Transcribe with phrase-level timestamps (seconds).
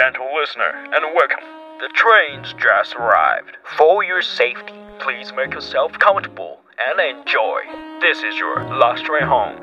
[0.00, 1.44] gentle listener, and welcome.
[1.78, 3.58] The train's just arrived.
[3.76, 7.60] For your safety, please make yourself comfortable and enjoy.
[8.00, 9.60] This is your last train home.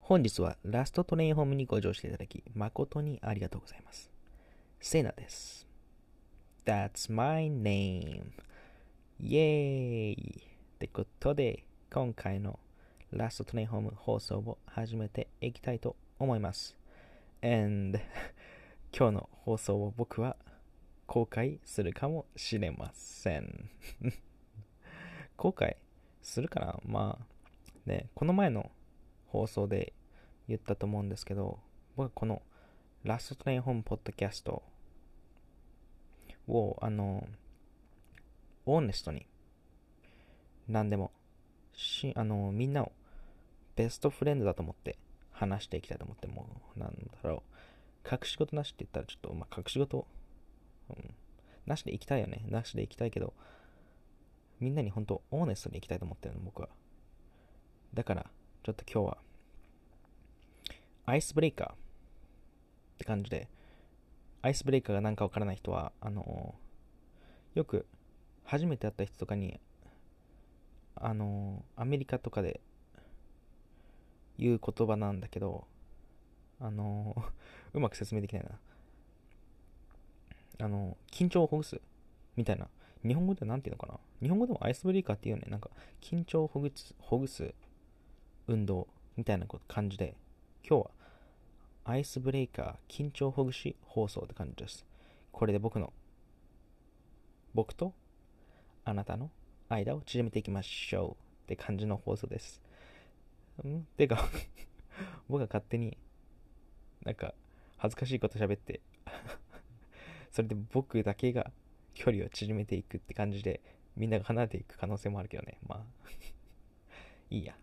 [0.00, 4.10] 本日はラストトレインホームにご乗車いただき誠にありがとうございます。
[4.80, 5.66] セナです。
[6.64, 8.46] That's my name.
[9.18, 9.44] イエー
[10.12, 12.58] イってことで、今回の
[13.10, 16.76] ラストトレインホーム放送を始めていきたいと思います。
[17.42, 17.98] And
[18.92, 20.36] 今日の放送を僕は
[21.06, 23.70] 公開するかもしれません。
[25.38, 25.78] 公開
[26.20, 26.78] するかな？
[26.84, 28.70] まあ、ね、この前の
[29.28, 29.94] 放送で
[30.46, 31.58] 言ったと思うんですけど、
[31.96, 32.42] 僕はこの
[33.02, 34.62] ラストトレインホームポッドキャスト
[36.48, 37.26] を、あの、
[38.66, 39.26] オーネストに
[40.68, 41.12] 何でも
[41.72, 42.92] し、あの、みんなを
[43.76, 44.98] ベストフレンドだと思って
[45.30, 46.90] 話していきたいと思って、もう、なん
[47.22, 47.42] だろ
[48.04, 50.06] う、隠し事なしって言ったらちょっと、まあ、隠し事、
[50.90, 51.14] うん、
[51.66, 52.44] なしで行きたいよね。
[52.48, 53.34] なしで行きたいけど、
[54.58, 56.68] みんなに本当、オーネストに行きたいと思ってるの、僕は。
[57.94, 58.26] だから、
[58.64, 59.18] ちょっと今日は、
[61.04, 61.76] アイスブレイカーっ
[62.98, 63.48] て感じで、
[64.42, 66.54] アイスブレイカーが何かわからない人は、あの
[67.54, 67.86] よく
[68.46, 69.60] 初めて会った人とかに、
[70.94, 72.60] あのアメリカとかで
[74.38, 75.64] 言う言葉なんだけど、
[76.60, 77.14] あの
[77.74, 78.50] うまく説明できないな。
[80.64, 81.80] あの緊張をほぐす
[82.36, 82.68] みたいな。
[83.06, 85.48] 日本語では何て言うのかな日本語でもアイスブレイカーっていうよね。
[85.48, 85.70] なんか、
[86.00, 87.54] 緊張をほぐす、ほぐす
[88.48, 90.14] 運動みたいな感じで、
[90.68, 90.90] 今日は
[91.84, 94.84] アイスブレイカー緊張ほぐし放送って感じです。
[95.30, 95.92] これで僕の、
[97.54, 97.92] 僕と
[98.88, 99.30] あなたの
[99.68, 102.62] 間を縮めていきましょうって感じの放送です。
[103.66, 103.82] ん？
[103.96, 104.28] てか
[105.28, 105.98] 僕が勝手に
[107.02, 107.34] なんか
[107.78, 108.80] 恥ずかしいこと喋って
[110.30, 111.50] それで僕だけが
[111.94, 113.60] 距離を縮めていくって感じで
[113.96, 115.58] みんなが離れていく可能性もあるけどね。
[115.66, 116.08] まあ
[117.30, 117.58] いいや。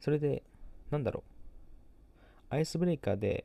[0.00, 0.42] それで、
[0.90, 1.22] なんだろ
[2.50, 2.54] う。
[2.54, 3.44] アイスブレイカーで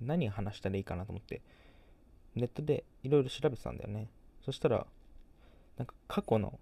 [0.00, 1.42] 何話したらいいかなと思って、
[2.36, 4.08] ネットでいろいろ調べてたんだよね。
[4.40, 4.86] そしたら、
[5.78, 6.58] なんか過去の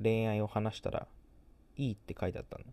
[0.00, 1.06] 恋愛を話したら
[1.76, 2.64] いいって書いてあったの。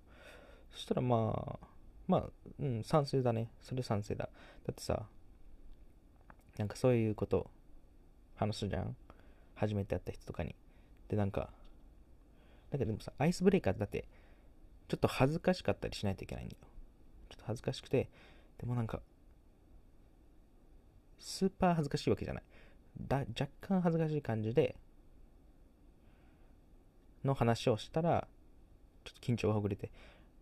[0.72, 1.68] そしたらまあ、
[2.08, 2.24] まあ、
[2.59, 3.50] うん、賛成だね。
[3.62, 4.30] それ賛成だ。
[4.66, 5.08] だってさ、
[6.58, 7.50] なんかそういうこと
[8.35, 8.96] 話すじゃん
[9.56, 10.56] 初めて会った人とかに。
[11.09, 11.50] で、なんか、
[12.72, 14.06] なんかでもさ、アイスブレイカーってだって、
[14.88, 16.59] ちょっと恥ずかしかったりしないといけないんだよ。
[17.29, 18.09] ちょっと恥ずかしくて、
[18.59, 19.02] でもなんか、
[21.19, 22.44] スーパー恥ずかしいわけじゃない。
[23.00, 24.75] だ若干恥ずかしい感じで、
[27.27, 28.27] の話をしたら、
[29.03, 29.91] ちょっと緊張がほぐれて、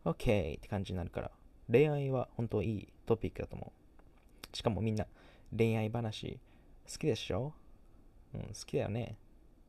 [0.05, 1.31] OK って感じになるから、
[1.69, 3.73] 恋愛は本当いいトピックだと思
[4.53, 4.55] う。
[4.55, 5.05] しかもみんな
[5.55, 6.39] 恋愛話
[6.89, 7.53] 好きでしょ？
[8.33, 9.17] うん、好きだよね。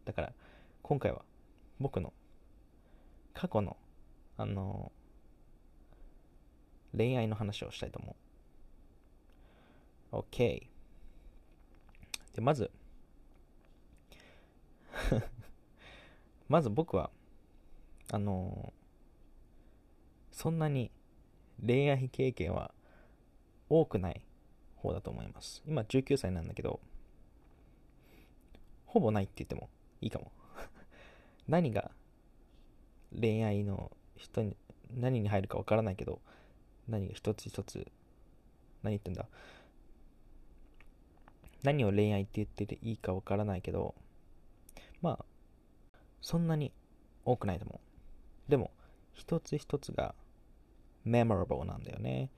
[0.04, 0.32] だから、
[0.82, 1.22] 今回は
[1.80, 2.12] 僕の
[3.34, 3.76] 過去の
[4.38, 4.92] あの
[6.96, 8.14] 恋愛の話をしたいと思
[10.12, 10.16] う。
[10.16, 10.66] OK。
[12.34, 12.70] で、まず、
[16.48, 17.10] まず僕は、
[18.12, 18.72] あの
[20.30, 20.90] そんなに
[21.64, 22.70] 恋愛経験は
[23.68, 24.20] 多くない
[24.76, 25.62] 方だと思います。
[25.66, 26.80] 今19歳なんだけど、
[28.86, 29.68] ほぼないって言っても
[30.00, 30.30] いいかも。
[31.48, 31.90] 何が
[33.18, 34.56] 恋愛の人に
[34.94, 36.20] 何に入るかわからないけど
[36.88, 37.86] 何が一つ一つ
[38.82, 39.26] 何言ってんだ
[41.62, 43.94] 何を恋愛って言ってていいかわからないけど
[45.02, 45.24] まあ
[46.20, 46.72] そんなに
[47.24, 47.80] 多くないと思
[48.48, 48.50] う。
[48.50, 48.70] でも
[49.14, 50.14] 一つ一つが
[51.06, 52.30] memorable なんだよね。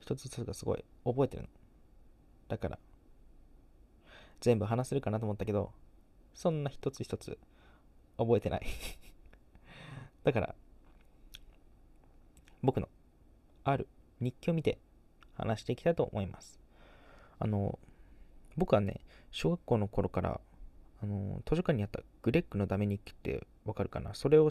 [0.00, 1.48] 一つ一つがすごい覚えてるの。
[2.48, 2.78] だから
[4.40, 5.72] 全部話せるかなと思ったけど
[6.32, 7.38] そんな一つ一つ
[8.16, 8.66] 覚えてない。
[10.24, 10.54] だから
[12.62, 12.88] 僕の
[13.64, 13.88] ある
[14.20, 14.78] 日記を見て
[15.34, 16.58] 話していきたいと思います。
[17.38, 17.78] あの、
[18.56, 19.00] 僕はね、
[19.30, 20.40] 小学校の頃から、
[21.02, 24.14] あの、図書館にあったグレッグのダメ日記ってわかるかな？
[24.14, 24.50] それを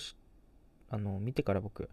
[0.89, 1.89] あの、見てから僕、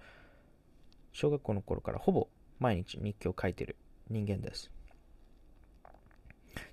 [1.13, 2.29] 小学校の頃からほぼ
[2.61, 3.77] 毎日日記を書いてる
[4.09, 4.71] 人間です。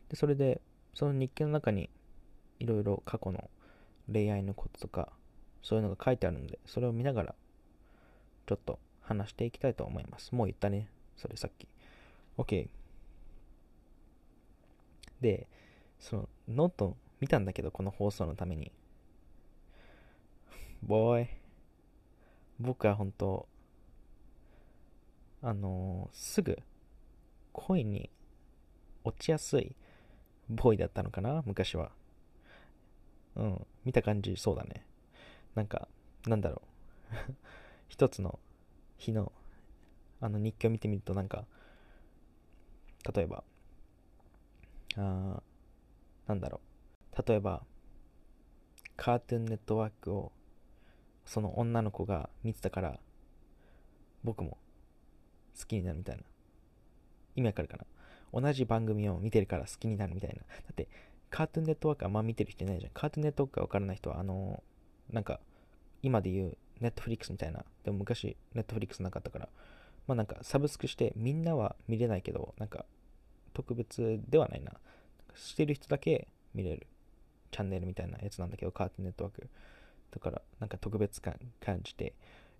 [0.09, 0.61] で、それで、
[0.93, 1.89] その日記の中に
[2.59, 3.49] いろいろ過去の
[4.11, 5.09] 恋愛のこととか、
[5.63, 7.35] そういうのが書いてあるので、それを見ながら、
[8.45, 10.35] ちょっと話していきたいと思います。
[10.35, 10.89] もう言ったね。
[11.17, 11.67] それさっき。
[12.37, 12.67] OK。
[15.21, 15.47] で、
[15.99, 18.71] そのノート見たんだけど、この放送のために。
[20.83, 21.29] Boy。
[22.59, 23.47] 僕は本当
[25.41, 26.57] あのーすぐ
[27.53, 28.09] 恋に
[29.03, 29.75] 落ちやすい
[30.49, 31.43] ボーイだったのかな？
[31.45, 31.91] 昔は。
[33.35, 33.67] うん。
[33.85, 34.85] 見た感じ、そうだね。
[35.55, 35.87] なんか、
[36.27, 36.61] なんだろ
[37.11, 37.15] う。
[37.87, 38.39] 一つの
[38.97, 39.31] 日の、
[40.19, 41.45] あの日記を見てみると、なんか、
[43.13, 43.43] 例えば、
[44.95, 45.41] あー
[46.27, 46.70] なんだろう。
[47.27, 47.63] 例えば、
[48.95, 50.31] カートゥーンネットワークを、
[51.25, 52.99] その女の子が見てたから、
[54.23, 54.57] 僕も
[55.59, 56.23] 好きになるみたいな。
[57.35, 57.85] 意味わかるかな？
[58.41, 60.35] 同じ番組を見てるから好きになるみたいな。
[60.35, 60.87] だって、
[61.29, 62.91] カートゥーンネットワークあんま見てる人いないじゃん。
[62.93, 65.39] カートゥーンネットワークがわからない人は、あのーなんか、
[66.01, 67.65] 今で言う、ネットフリックスみたいな。
[67.83, 69.49] でも昔、ネットフリックスなかったから、
[70.07, 72.85] まあなんか、サブスクして、みんなは見れないけど、なんか、
[73.53, 74.73] 特別ではないな。
[75.35, 76.87] してる人だけ見れる
[77.51, 79.47] チャンネルみたいなやつなんだけど、カートゥーンネットワーク。
[80.11, 82.13] だから、なんか特別感感じて、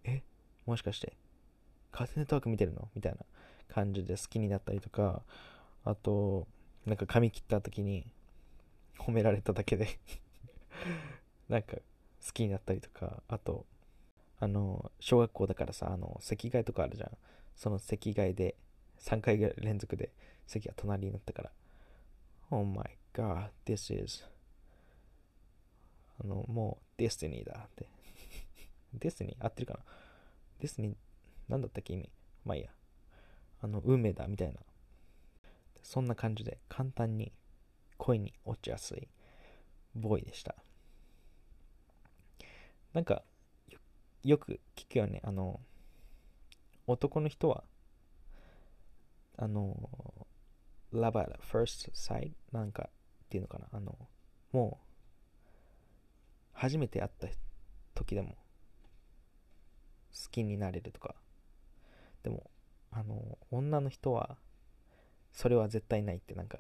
[0.04, 0.22] え
[0.66, 1.14] もしかして、
[1.92, 2.90] カートーンネットワーク見てるの？
[2.96, 3.20] みたいな
[3.70, 5.24] 感じで好きになったりとか、
[5.84, 6.48] あと、
[6.86, 8.06] なんか髪切った時に
[8.98, 9.88] 褒められただけで
[11.48, 13.66] なんか好きになったりとか、あと、
[14.40, 17.18] あの、小学校だからさ、あの、席替えとかあるじゃん。
[17.56, 18.56] その席替えで
[19.00, 20.12] 3回連続で
[20.48, 21.52] 席が隣になったから、
[22.50, 22.84] Oh my
[23.14, 24.24] god, this is
[26.20, 27.88] あの、もう、デスティニーだって。
[28.94, 29.80] Destiny 合ってるかな？
[30.60, 30.96] Destiny、
[31.48, 32.10] なんだったっけ意味？
[32.46, 32.70] まあいいや。
[33.62, 34.60] あの、運命だ、みたいな。
[35.84, 37.32] そんな感じで、簡単に
[37.98, 39.08] 恋に落ちやすい
[39.96, 40.56] ボーイでした。
[42.94, 43.24] なんか、
[44.24, 45.22] よく聞くよね。
[45.24, 45.60] あの、
[46.86, 47.64] 男の人は、
[49.38, 49.90] あの、
[50.92, 52.90] love at first sight なんか
[53.24, 53.68] っていうのかな？
[53.72, 53.98] あの、
[54.52, 54.91] もう、
[56.54, 57.28] 初めて会った
[57.96, 58.36] 時でも、
[60.14, 61.16] 好きになれるとか。
[62.24, 62.50] でも、
[62.92, 64.38] あの、女の人は、
[65.32, 66.60] それは絶対ないって、なんか、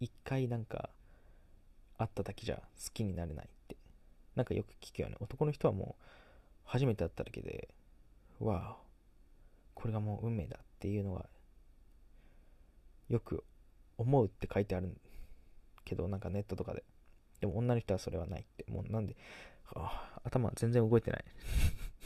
[0.00, 0.90] 一回なんか、
[1.98, 2.62] 会っただけじゃ好
[2.92, 3.76] きになれないって。
[4.34, 5.16] なんかよく聞くよね。
[5.20, 6.04] 男の人はもう、
[6.64, 7.68] 初めて会っただけで、
[8.40, 8.82] わあ、
[9.74, 11.26] これがもう運命だっていうのが、
[13.08, 13.44] よく
[13.98, 14.96] 思うって書いてある
[15.84, 16.84] けど、なんかネットとかで。
[17.42, 18.64] でも女の人はそれはないって。
[18.70, 19.16] もうなんで、
[19.74, 21.24] あ、頭全然動いてない。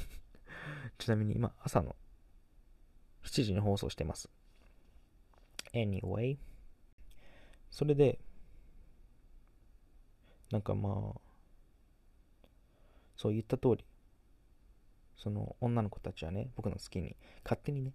[0.97, 1.95] ちなみに今、朝の
[3.23, 4.31] 7時に放送してます。
[5.75, 6.39] Anyway。
[7.71, 8.19] それで、
[10.51, 11.21] なんかまあ、
[13.19, 13.85] そう言った通り、
[15.19, 17.93] その女の子たちはね、僕の好きに、勝手にね、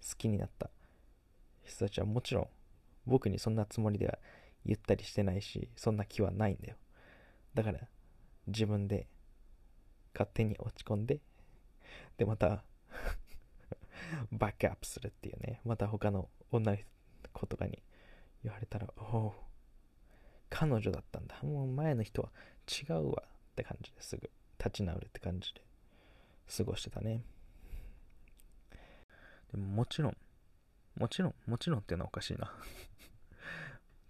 [0.00, 0.70] 好きになった
[1.64, 2.48] 人たちはもちろん、
[3.04, 4.18] 僕にそんなつもりでは
[4.66, 6.76] 言ったりしてないし、そんな気はないんだよ。
[7.54, 7.80] だから、
[8.48, 9.06] 自分で
[10.12, 11.20] 勝手に落ち込んで、
[12.18, 12.64] で、また
[14.32, 15.60] バックアップするっていうね。
[15.64, 16.78] また他の女の
[17.32, 17.82] 子とかに
[18.42, 19.34] 言われたら、おお、
[20.50, 21.38] 彼女だったんだ。
[21.42, 22.30] もう前の人は
[22.66, 25.62] 違うわって感じですぐ立ち直るって感じで
[26.56, 27.22] 過ごしてたね。
[29.52, 30.16] でももちろん、
[30.96, 32.52] もちろん、もちろんっていうのはおかしいな。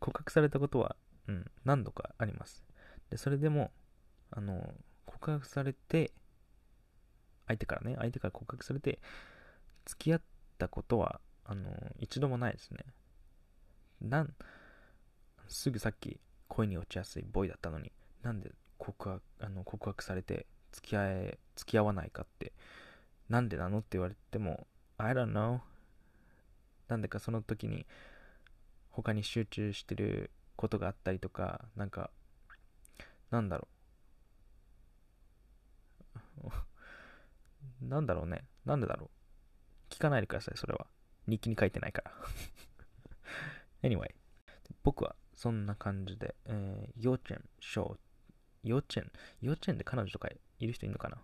[0.00, 0.96] 告白されたことは、
[1.28, 2.64] うん、何度かあります。
[3.10, 3.70] で、それでも、
[4.30, 4.74] あの、
[5.04, 6.12] 告白されて、
[7.46, 9.00] 相手からね、相手から告白されて、
[9.84, 10.22] 付き合っ
[10.58, 12.84] たことは、あの、一度もないですね。
[14.00, 14.34] なん、
[15.48, 22.52] すぐさっき恋に落ちやすいボーイだったのに、なんで告白、あの、告白されて、付き合え、付き合わないかって、
[23.28, 24.66] なんでなのって言われても、
[24.98, 25.60] I don't know.
[26.88, 27.86] なんでかその時に、
[28.96, 32.10] 他に集中してることがあったりとか、なんか、
[33.30, 33.68] なんだろ
[36.42, 36.48] う。
[37.84, 38.48] なんだろうね。
[38.64, 39.10] なんでだろ
[39.90, 39.92] う。
[39.92, 40.86] 聞かないでください、それは。
[41.26, 42.12] 日記に書いてないから。
[43.86, 44.14] anyway。
[44.82, 47.98] 僕はそんな感じで、えー幼稚園、小、
[48.62, 49.12] 幼稚園、
[49.42, 51.18] 幼稚園で彼女とかいる人いるのかな？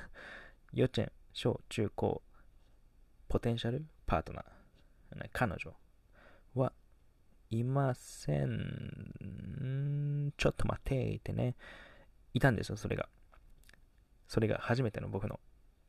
[0.72, 2.22] 幼稚園、小、中高、
[3.28, 3.84] ポテンシャル？
[4.06, 5.76] パートナー、彼女
[6.54, 6.72] は
[7.52, 9.12] いません。
[10.36, 11.54] ちょっと待ってってね。
[12.34, 13.08] いたんですよ、それが。
[14.26, 15.38] それが初めての僕の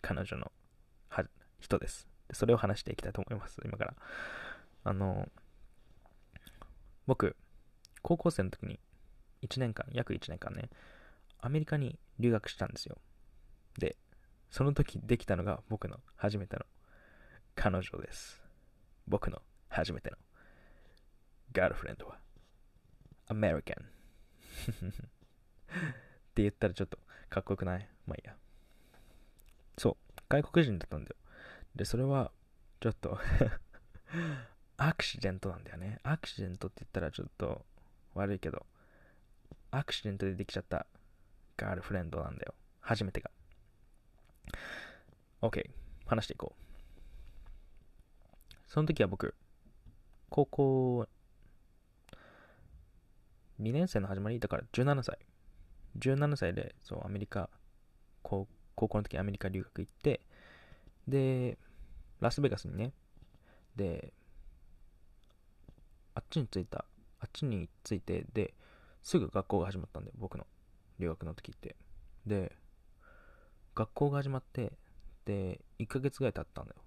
[0.01, 0.51] 彼女の
[1.07, 1.23] は
[1.59, 2.07] 人です。
[2.33, 3.95] それを話していきたいと思います、今から。
[4.83, 5.29] あの、
[7.07, 7.37] 僕、
[8.01, 8.79] 高校生の時に
[9.43, 10.69] 1年間、約1年間ね、
[11.39, 12.97] アメリカに留学したんですよ。
[13.77, 13.95] で、
[14.49, 16.65] その時できたのが僕の初めての
[17.55, 18.41] 彼女です。
[19.07, 20.17] 僕の初めての
[21.53, 22.17] ガールフレンドは、
[23.27, 23.85] アメリカン。
[23.85, 23.85] っ
[26.33, 26.97] て言ったらちょっと
[27.29, 27.87] かっこよくない？
[28.07, 28.35] まあいいや。
[29.77, 29.95] そう、
[30.29, 31.15] 外国人だったんだよ。
[31.75, 32.31] で、それは、
[32.79, 33.19] ちょっと
[34.77, 35.99] アクシデントなんだよね。
[36.03, 37.65] アクシデントって言ったらちょっと
[38.13, 38.65] 悪いけど、
[39.71, 40.87] アクシデントでできちゃった
[41.57, 42.55] ガールフレンドなんだよ。
[42.79, 43.31] 初めてが。
[45.41, 45.69] OK、
[46.05, 46.63] 話していこう。
[48.67, 49.35] その時は僕、
[50.29, 51.07] 高校
[53.63, 55.17] 2年生の始まりだから17歳。
[55.97, 57.49] 17歳で、そう、アメリカ、
[58.21, 60.21] 高高校の時アメリカ留学行って、
[61.07, 61.57] で、
[62.19, 62.91] ラスベガスにね、
[63.75, 64.13] で、
[66.15, 66.85] あっちに着いた、
[67.19, 68.53] あっちに着いて、で、
[69.01, 70.45] すぐ学校が始まったんだよ、僕の
[70.99, 71.75] 留学の時って。
[72.25, 72.55] で、
[73.75, 74.73] 学校が始まって、
[75.25, 76.81] で、1ヶ月ぐらい経ったんだよ。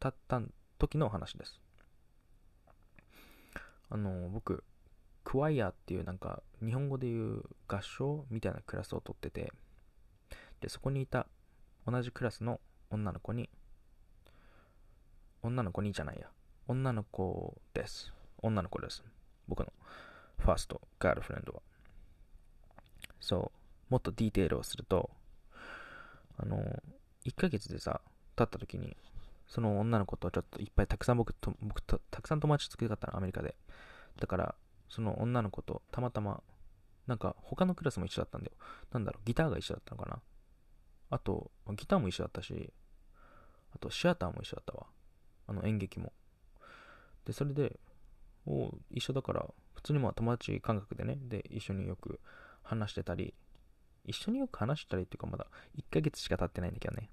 [0.00, 0.40] 経った
[0.78, 1.60] 時の話です。
[3.90, 4.64] あの、僕、
[5.24, 9.52] クワイアっていうなんか、日本語で言う合唱みたいなクラスを取ってて、
[10.60, 11.26] で、そこにいた
[11.86, 12.60] 同じクラスの
[12.90, 13.48] 女の子に、
[15.42, 16.28] 女の子にじゃないや、
[16.68, 18.12] 女の子です。
[18.42, 19.02] 女の子です。
[19.48, 19.72] 僕の
[20.38, 21.62] ファーストガールフレンドは。
[23.20, 23.52] そ
[23.90, 25.10] う、もっとディテールをすると、
[26.36, 26.58] あの、
[27.24, 28.00] 1ヶ月でさ、
[28.36, 28.96] 経った時に、
[29.46, 33.54] その女の子とちょっといっぱいたくさん僕と、僕とたくさん友達作りたかったの、アメリカで。
[34.18, 34.54] だから、
[34.92, 36.42] その女の子とたまたま、
[37.06, 38.52] なんか他のクラスも一緒だったんだよ。
[38.92, 40.20] なんだろう、ギターが一緒だったのかな。
[41.08, 42.70] あと、ギターも一緒だったし、
[43.74, 44.86] あとシアターも一緒だったわ。
[45.46, 46.12] あの演劇も。
[47.24, 47.80] で、それで、
[48.44, 52.20] お一緒だから、普通にまあ友達感覚でね、で、一緒によく
[52.62, 53.32] 話してたり、
[54.04, 55.46] 一緒によく話したりっていうかまだ
[55.78, 57.08] 1ヶ月しか経ってないんだけどね。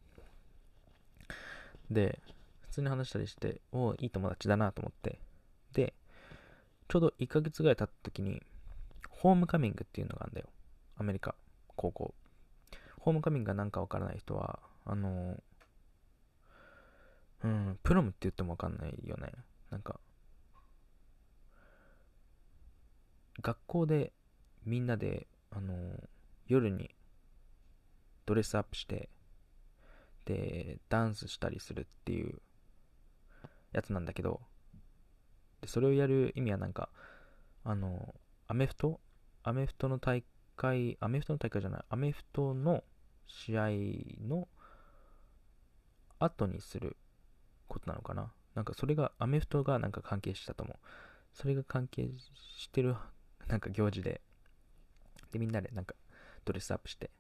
[1.90, 2.20] で、
[2.60, 5.22] 普通に話したりして、おいい友達だなと思って。
[6.89, 8.41] ちょうど1ヶ月ぐらい経った時に、
[9.10, 10.48] ホームカミングっていうのがあるんだよ。
[10.98, 11.36] アメリカ、
[11.75, 12.15] 高校。
[13.00, 15.41] ホームカミングが何かわからない人は、あの
[17.43, 19.31] うん、プロムって言ってもわかんないよね。
[19.69, 20.00] なんか、
[23.39, 24.12] 学校で
[24.65, 25.74] みんなで、あの
[26.48, 26.89] 夜に
[28.25, 29.10] ドレスアップして、
[30.25, 32.41] で、ダンスしたりするっていう
[33.74, 34.41] やつなんだけど、
[35.62, 36.89] で、それをやる意味はなんか、
[37.63, 38.16] あの、
[38.48, 39.00] アメフト？
[39.44, 40.24] アメフトの大
[40.56, 42.84] 会、アメフトの大会じゃない、アメフトの
[43.28, 43.70] 試合
[44.28, 44.48] の
[46.20, 46.98] 後にする
[47.68, 48.32] ことなのかな？
[48.56, 50.78] なんかそれが、アメフトがなんか関係したと思う。
[51.34, 52.10] それが関係
[52.58, 52.96] してる、
[53.48, 54.22] なんか行事で、
[55.32, 55.96] で、みんなでなんか
[56.44, 57.12] ドレスアップして、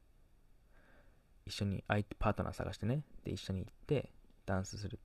[1.45, 4.11] 一緒に相手、パートナー探してね、で、一緒に行って、
[4.45, 4.99] ダンスする。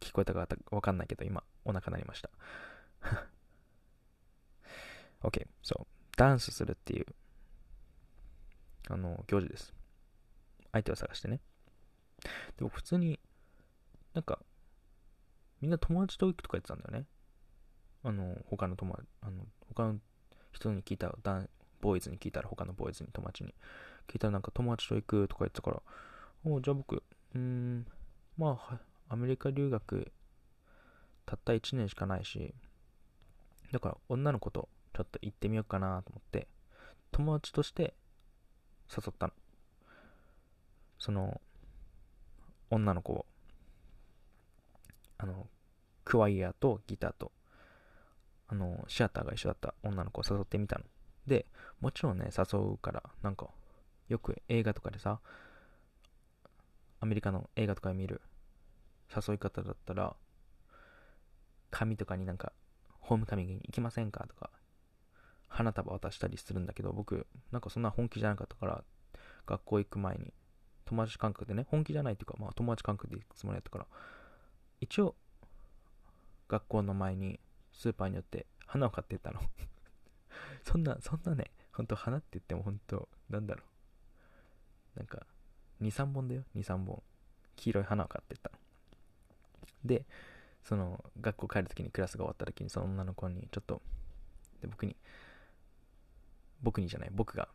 [0.00, 2.30] 聞こえたかわかんないけど、今、お腹鳴りました。
[5.22, 5.86] OK、そう。
[6.16, 7.06] ダンスするっていう、
[8.88, 9.74] あの、行事です。
[10.72, 11.40] 相手を探してね。
[12.56, 13.20] でも普通に、
[14.14, 14.38] なんか、
[15.60, 17.06] みんな友達と行くとか言ってたんだよね。
[18.02, 19.96] あの、他の友達、あの、他の
[20.52, 23.54] 人に聞いた、ダンボーイズに聞いたら、他のボーイズに友達に
[24.06, 25.82] 聞いたら、なんか友達と行くとか言ってたから、
[26.44, 27.86] おじゃあ僕、うーん、
[28.38, 28.78] まあ、
[29.10, 30.10] アメリカ留学、
[31.28, 32.54] たった1年しかないし、
[33.70, 36.48] だから女の子とちょっと行ってみようかなと思って、
[37.12, 37.92] 友達として
[38.90, 39.34] 誘ったの。
[40.98, 41.38] その、
[42.70, 43.26] 女の子を、
[45.18, 45.46] あの、
[46.02, 47.30] クワイヤーとギターと、
[48.48, 50.84] あの、シアターが一緒だった女の子を誘ってみたの。
[51.26, 51.44] で、
[51.82, 53.48] もちろんね、誘うから、なんか、
[54.08, 55.20] よく映画とかでさ、
[57.00, 58.22] アメリカの映画とかで見る
[59.14, 60.16] 誘い方だったら、
[61.70, 62.52] 紙とかになんか、
[63.00, 64.50] ホームカミングに行きませんかとか、
[65.48, 68.84] 花束渡したりするんだけど、僕、なんかそんな本気じゃなかったから、
[69.46, 70.32] 学校行く前に、
[70.84, 73.86] 友達感覚でね、本気じゃないっていうか、まあ友達感覚で行くつもりだったから、
[74.80, 75.14] 一応、
[76.48, 77.40] 学校の前に
[77.72, 79.40] スーパーによって花を買ってったの
[80.64, 83.62] そんな、そんなね、ほんと花って言ってもほんと、なんだろ
[84.96, 84.98] う。
[84.98, 85.26] なんか、
[85.80, 87.02] 2、3本だよ、2、3本。
[87.56, 88.58] 黄色い花を買ってったの。
[89.84, 90.06] で、
[90.68, 93.80] その、学校帰るときにクラスが終わったときに、その女の子に、ちょっと、
[94.60, 94.96] で、僕に、
[96.62, 97.48] 僕にじゃない、僕が、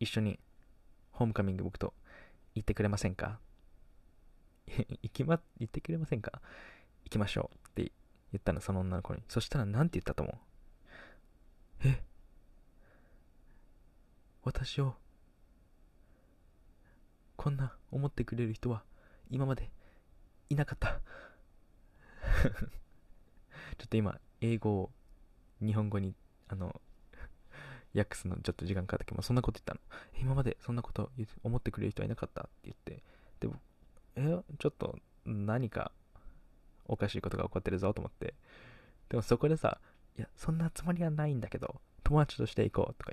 [0.00, 0.40] 一緒に、
[1.12, 1.92] ホームカミング僕と
[2.54, 3.38] 行ってくれませんか？
[5.02, 6.40] 行きま、行ってくれませんか？
[7.04, 7.56] 行きましょう。
[7.68, 7.92] って
[8.32, 9.22] 言ったの、その女の子に。
[9.28, 10.36] そしたら何て言ったと思う？
[11.86, 12.02] え？
[14.42, 14.94] 私を、
[17.36, 18.84] こんな思ってくれる人は
[19.28, 19.70] 今まで
[20.48, 21.02] いなかった。
[23.78, 24.92] ちょっと今、英語を
[25.60, 26.14] 日本語に、
[26.48, 26.80] あの、
[27.94, 29.80] 訳すのちょっと時間かかったけど、そんなこと言ったの。
[30.20, 31.10] 今までそんなこと
[31.42, 33.02] 思ってくれる人はいなかったって言って、
[33.40, 33.60] でも、
[34.16, 35.92] え、ちょっと何か
[36.86, 38.34] おかしいことが起こってるぞと思って、
[39.08, 39.80] でもそこでさ、
[40.16, 43.12] いや、そんなつもりはないんだけど、友達として行こうとか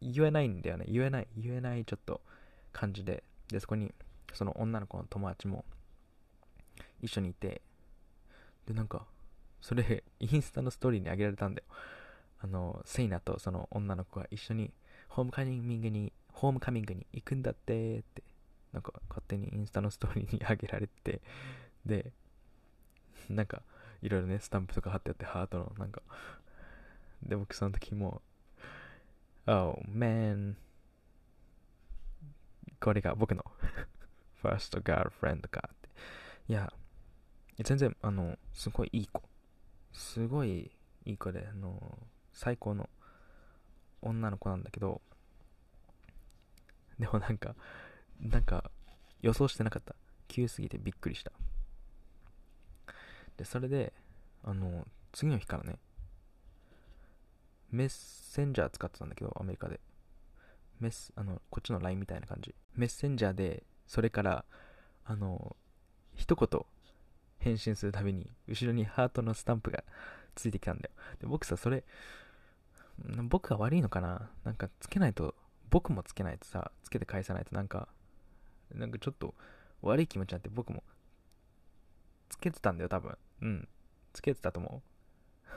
[0.00, 0.86] 言えないんだよね。
[0.88, 2.20] 言えない、言えないちょっと
[2.72, 3.92] 感じで、で、そこに
[4.32, 5.64] その女の子の友達も
[7.00, 7.62] 一緒にいて、
[8.66, 9.06] で、なんか、
[9.60, 11.66] それ、インスタのストーリーにあげられたんだよ。
[12.40, 14.72] あの、セイナとその女の子が一緒に
[15.08, 18.22] ホームカミングに、ホームカミングに行くんだってって、
[18.72, 21.20] なんか勝手にインスタのストーリーにあげられて、
[21.86, 22.12] で、
[23.30, 23.62] なんか、
[24.02, 26.02] いろいろね、スタンプとか貼ってあって、ハートの、なんか、
[27.22, 28.20] で、僕その時も、
[29.46, 30.56] Oh man
[32.80, 33.44] これが僕の
[34.42, 35.88] first girlfriend かって。
[36.48, 36.72] いや、
[37.64, 39.22] 全然、あの、すごいいい子。
[39.92, 40.70] すごい
[41.04, 41.98] いい子で、あの、
[42.32, 42.88] 最高の
[44.02, 45.00] 女の子なんだけど、
[46.98, 47.54] でもなんか、
[48.20, 48.70] なんか、
[49.22, 49.94] 予想してなかった。
[50.28, 51.32] 急すぎてびっくりした。
[53.36, 53.92] で、それで、
[54.42, 55.78] あの、次の日からね、
[57.70, 59.80] メッセンジャー使ってたんだけど、アメリカで。
[60.80, 62.54] メス、あの、こっちの LINE みたいな感じ。
[62.74, 64.44] メッセンジャーで、それから、
[65.04, 65.56] あの、
[66.14, 66.60] 一言
[67.46, 69.84] 返信するたびに、後ろにハートのスタンプが
[70.34, 70.90] ついてきたんだよ。
[71.20, 71.84] で、僕さ、それ、
[73.28, 74.30] 僕が悪いのかな？
[74.42, 75.36] なんかつけないと、
[75.70, 77.88] 僕もつけないとさ、つけて返さないとなんか、
[78.74, 79.34] なんかちょっと
[79.82, 80.82] 悪い気持ちになって僕も
[82.28, 83.16] つけてたんだよ、多分。
[83.42, 83.68] うん。
[84.12, 84.82] つけてたと思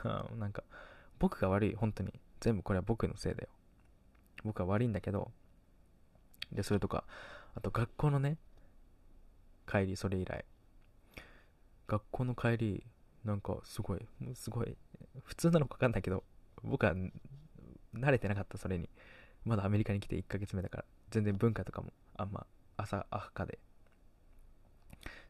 [0.04, 0.36] う。
[0.38, 0.62] なんか、
[1.18, 2.20] 僕が悪い、本当に。
[2.38, 3.48] 全部これは僕のせいだよ。
[4.44, 5.32] 僕は悪いんだけど、
[6.52, 7.04] で、それとか、
[7.54, 8.38] あと学校のね、
[9.66, 10.44] 帰り、それ以来。
[11.90, 12.86] 学校の帰り、
[13.24, 14.76] なんかすごい、すごい、
[15.24, 16.22] 普通なのかわかんないけど、
[16.62, 16.94] 僕は
[17.94, 18.88] 慣れてなかった、それに。
[19.44, 23.58] まだアメリカに来て1ヶ月目だから、全然文化とかもあんま朝赤で、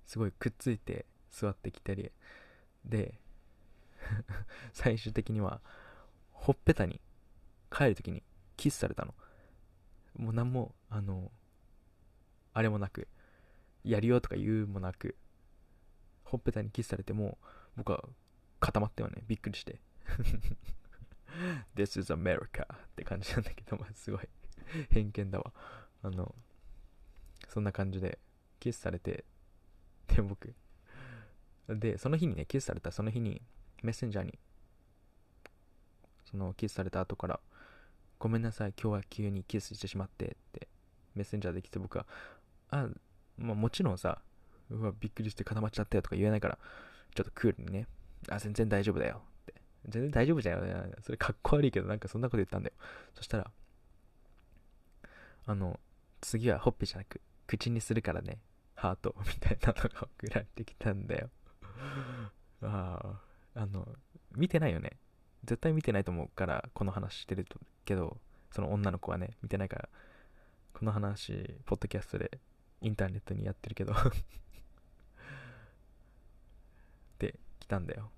[0.05, 2.13] すごいくっついて座ってきたり、
[2.85, 3.19] で、
[4.75, 5.63] 最終的には、
[6.33, 7.01] ほっぺたに
[7.71, 8.23] 帰るときに
[8.59, 9.15] キスされたの。
[10.19, 11.33] もう何も、あの、
[12.53, 13.09] あれもなく、
[13.83, 15.17] やるよとか言うもなく、
[16.31, 17.39] ほっぺたにキスされても、
[17.77, 18.05] 僕は
[18.61, 19.23] 固まったよね。
[19.27, 19.81] びっくりして。
[21.75, 24.29] This is America って感じなんだけど、まあ、すごい
[24.91, 25.53] 偏見だわ。
[26.03, 26.33] あの、
[27.49, 28.19] そんな感じで、
[28.61, 29.25] キスされて、
[30.07, 30.55] で、僕、
[31.69, 33.43] で、その日にね、キスされたその日に、
[33.83, 34.39] メッセンジャーに、
[36.31, 37.41] そのキスされた後から、
[38.21, 40.69] ごめんなさい、今日は急にキスしてしまってって、
[41.17, 42.07] メッセンジャーで来て僕は、
[42.71, 42.89] あ、
[43.37, 44.21] まあもちろんさ、
[44.71, 46.59] うわ、びっくりして固まっちゃったよとか言えないから、
[47.15, 47.87] ちょっとクールにね、
[48.29, 49.55] あ、全然大丈夫だよって。
[49.89, 50.87] 全然大丈夫じゃんよ。
[51.03, 52.75] それかっこ悪いけど、なんかそんなこと言ったんだよ。
[53.15, 53.51] そしたら、
[55.47, 55.81] あの、
[56.21, 58.41] 次はほっぺじゃなく、口にするからね、
[58.75, 61.31] ハート みたいなのが送られてきたんだよ。
[62.63, 63.19] あ
[63.55, 63.97] あ、あの、
[64.33, 64.99] 見てないよね。
[65.45, 67.47] 絶対見てないと思うから、この話してる
[67.85, 68.21] けど、
[68.53, 69.89] その女の子はね、見てないから、
[70.75, 72.41] この話、ポッドキャストで
[72.81, 73.95] インターネットにやってるけど
[77.19, 78.11] で、来たんだよ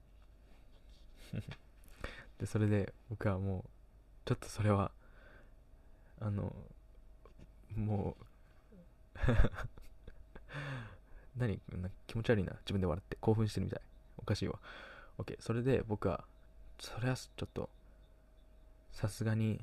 [2.41, 3.65] で、それで僕はもう、
[4.25, 4.91] ちょっとそれは、
[6.21, 6.55] あの、
[7.77, 8.25] もう
[11.37, 11.61] 何
[12.07, 12.53] 気持ち悪いな。
[12.61, 13.81] 自分で笑って興奮してるみたい。
[14.19, 14.59] おかしいわ。
[15.19, 15.41] OK。
[15.41, 16.25] それで僕は、
[16.79, 17.69] それはちょっと、
[18.93, 19.61] さすがに、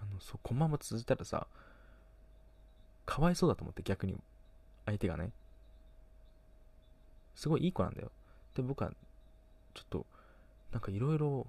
[0.00, 1.46] あの、そ、このまま続いたらさ、
[3.06, 4.16] かわいそうだと思って逆に、
[4.86, 5.32] 相手がね。
[7.34, 8.10] すごいいい子なんだよ。
[8.54, 8.90] で、僕は、
[9.74, 10.06] ちょっと、
[10.72, 11.46] なんかいろいろ、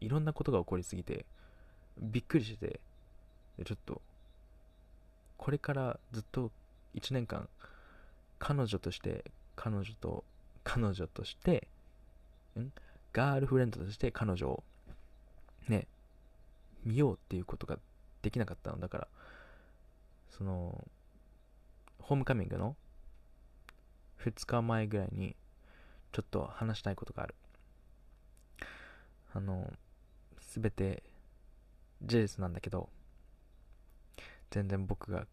[0.00, 1.24] いろんなことが起こりすぎて、
[1.98, 2.80] びっくりしてて、
[3.58, 4.00] で、ちょっと、
[5.36, 6.50] これからずっと
[6.94, 7.48] 1年間、
[8.38, 10.24] 彼女として、彼女と、
[10.64, 11.68] 彼女として、
[12.58, 12.72] ん
[13.12, 14.64] ガールフレンドとして彼女を、
[15.68, 15.86] ね、
[16.84, 17.78] 見ようっていうことが
[18.22, 19.08] できなかったのだから、
[20.30, 20.86] その、
[21.98, 22.76] ホームカミングの
[24.18, 25.36] 2日前ぐらいに、
[26.12, 27.34] ちょっと話したいことがある。
[29.34, 29.72] あの、
[30.40, 31.02] すべて、
[32.02, 32.88] 事実なんだけど、
[34.50, 35.26] 全然僕が、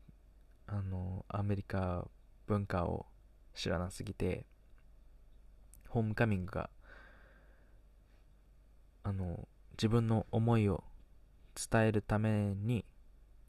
[0.68, 2.08] あの、アメリカ
[2.48, 3.06] 文化を
[3.54, 4.46] 知らなすぎて、
[5.90, 6.70] ホームカミングが
[9.06, 10.82] あの、自分の思いを
[11.72, 12.86] 伝えるために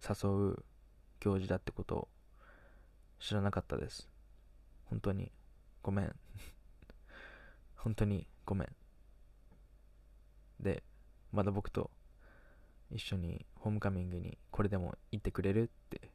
[0.02, 0.64] 誘う
[1.20, 2.08] 行事だってことを
[3.20, 4.08] 知らなかったです。
[4.94, 5.32] 本当に
[5.82, 6.14] ごめん。
[7.74, 8.76] 本当にごめん。
[10.60, 10.84] で、
[11.32, 11.90] まだ僕と
[12.92, 16.12] 一緒にホームカミングにこれでも行ってくれるって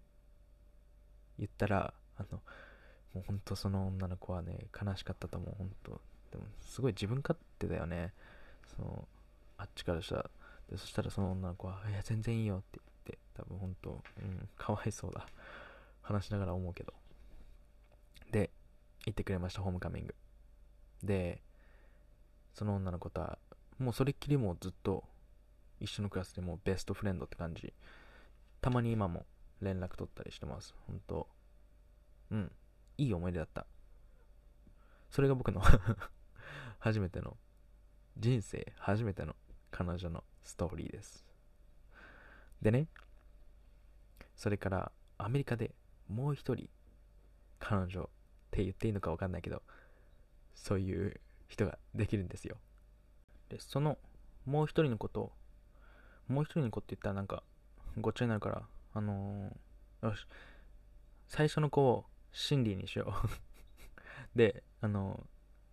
[1.38, 2.42] 言ったら、あの、
[3.13, 8.13] もう本当その女の子はね、悲しかったと思う、本当でも、すごい自分勝手だよね。
[8.78, 9.10] その、
[9.58, 10.32] あっちからしたら。
[10.70, 15.26] で、そしたらその女の子は、いや、全然いいよって言って、多分本当、うん、かわいそうだ。
[16.02, 16.94] 話しながら思うけど。
[19.10, 20.15] 行ってくれました、ホームカミング。
[21.04, 21.41] で、
[22.54, 23.39] その女の子とは、
[23.78, 25.04] もうそれっきりもうずっと
[25.80, 27.74] 一緒のクラスでもうベストフレンドって感じ。
[28.62, 29.26] たまに今も
[29.62, 30.76] 連絡取ったりしてます。
[30.88, 31.28] 本当
[32.32, 32.52] うん。
[32.98, 33.65] いい思い出だった。
[35.10, 35.62] それが僕の
[36.80, 37.38] 初めての、
[38.17, 39.36] 人生初めての
[39.72, 41.26] 彼女のストーリーです。
[42.62, 42.88] でね、
[44.36, 45.74] それからアメリカで
[46.08, 46.69] もう一人
[47.60, 48.10] 彼女
[48.60, 49.62] って言っていいのかわかんないけど、
[50.54, 52.58] そういう人ができるんですよ。
[53.50, 53.98] で、その
[54.45, 55.32] もう一人のこと、
[56.28, 57.43] もう一人の子って言ったらなんか
[57.98, 60.26] ごっちゃになるから、あのー、よし、
[61.28, 63.30] 最初の子をシンディにしよう
[64.38, 65.26] で、あの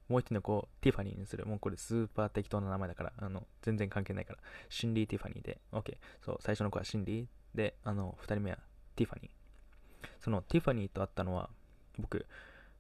[0.09, 1.47] ー、もう一人の子をティファニーにする。
[1.47, 4.39] もうこれスーパー適当な名前だから、あの、全然関係ないから。
[4.69, 5.99] シンディ・ティファニーで、OK。
[6.21, 8.59] そう、最初の子はシンディで、あの、二人目は
[8.95, 10.09] ティファニー。
[10.21, 11.51] そのティファニーと会ったのは、
[11.99, 12.27] 僕、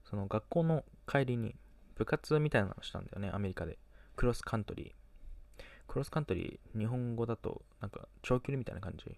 [0.09, 1.57] その学校の帰りに
[1.97, 3.79] 部活みたいなのをしたんだよね、アメリカで。
[4.14, 5.62] クロスカントリー。
[5.88, 9.16] クロスカントリー、日本語だと、なんか、長距離みたいな感じ。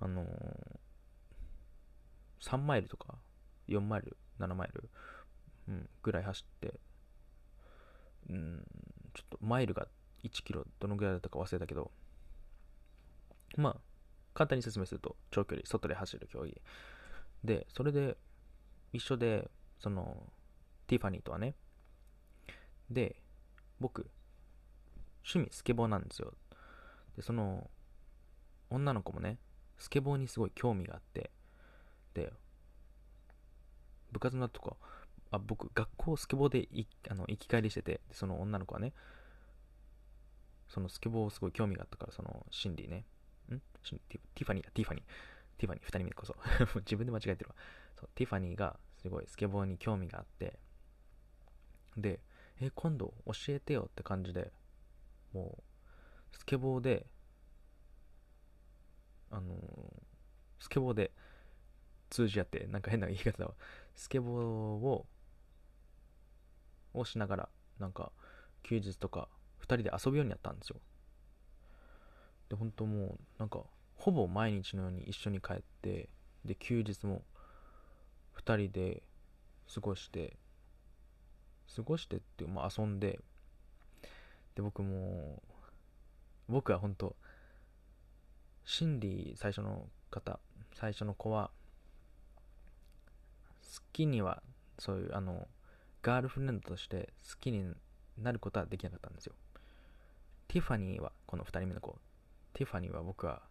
[0.00, 0.26] あのー、
[2.40, 3.16] 3マイルとか、
[3.68, 4.88] 4マイル、7マイル、
[5.68, 6.80] うん、ぐらい走って、
[8.30, 8.64] うん、
[9.14, 9.86] ちょっとマイルが
[10.24, 11.90] 1キロどのぐらいだったか忘れたけど、
[13.56, 13.76] まあ、
[14.34, 16.60] 簡単に説明すると、長距離、外で走る競技。
[17.44, 18.16] で、それで、
[18.92, 20.16] 一緒で、その、
[20.86, 21.54] ティファニーとはね。
[22.90, 23.16] で、
[23.80, 24.08] 僕、
[25.24, 26.32] 趣味スケボーなんですよ。
[27.16, 27.70] で、その、
[28.70, 29.38] 女の子もね、
[29.78, 31.30] スケボーにすごい興味があって、
[32.14, 32.32] で、
[34.12, 34.76] 部活のとか、
[35.30, 38.92] あ僕、学校スケボーでいあの行き帰りしてて、その女の子はね、
[40.68, 43.04] そのスケボーすごい興味があったから、そのシンディね、
[43.50, 45.04] んティファニーだ、ティファニー。
[45.58, 46.36] ティファニー、二人目こそ。
[46.80, 47.56] 自分で間違えてるわ。
[47.98, 50.58] そう、ティファニーがすごいスケボーに興味があって、
[51.96, 52.20] で、
[52.60, 54.52] え、今度教えてよって感じで、
[55.32, 57.06] もう、スケボーで、
[59.30, 59.56] あのー、
[60.60, 61.10] スケボーで
[62.10, 63.54] 通じ合って、なんか変な言い方だわ。
[63.94, 65.06] スケボーを、
[66.94, 68.12] をしながら、なんか、
[68.62, 69.28] 休日とか、
[69.58, 70.80] 二人で遊ぶようになったんですよ。
[72.48, 73.62] で、本当もう、なんか、
[73.96, 76.08] ほぼ毎日のように一緒に帰って、
[76.44, 77.22] で、休日も
[78.36, 79.02] 2人で
[79.72, 80.36] 過ごして、
[81.74, 83.20] 過ごしてっていう、まあ、遊んで、
[84.54, 85.42] で、僕も、
[86.48, 87.16] 僕は本当
[88.64, 90.38] 心理最初の方、
[90.74, 91.50] 最初の子は、
[93.62, 94.42] 好きには、
[94.78, 95.48] そういう、あの、
[96.02, 97.74] ガールフレンドとして好きに
[98.18, 99.34] なることはできなかったんですよ。
[100.48, 101.98] ティファニーは、この2人目の子、
[102.54, 103.42] ティファニーは僕は